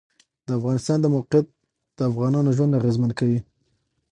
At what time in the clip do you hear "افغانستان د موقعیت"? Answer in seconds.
0.59-1.47